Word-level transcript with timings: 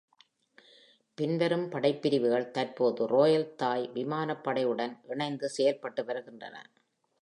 பின்வரும் 1.17 1.65
படைப்பிரிவுகள் 1.69 2.49
தற்போது 2.51 3.07
ராயல் 3.07 3.55
தாய் 3.55 3.89
விமானப்படையுடன் 3.93 4.95
இணைந்து 5.07 5.49
செயல்பட்டு 5.49 6.05
வருகின்றன. 6.05 6.55